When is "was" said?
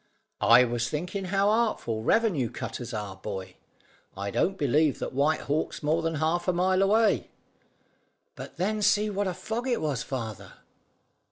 0.63-0.89, 9.79-10.01